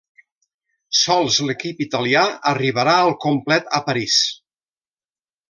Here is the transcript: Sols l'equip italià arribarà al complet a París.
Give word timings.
Sols 0.99 1.37
l'equip 1.49 1.83
italià 1.85 2.23
arribarà 2.53 2.97
al 3.03 3.15
complet 3.27 3.71
a 3.81 3.83
París. 3.93 4.19